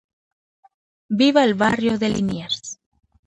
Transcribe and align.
Vivía 1.19 1.41
en 1.43 1.49
el 1.49 1.53
barrio 1.53 1.99
de 1.99 2.09
Liniers. 2.09 2.79